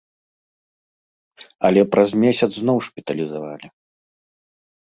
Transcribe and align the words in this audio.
Але 1.69 1.81
праз 1.93 2.09
месяц 2.23 2.49
зноў 2.57 2.77
шпіталізавалі. 2.89 3.67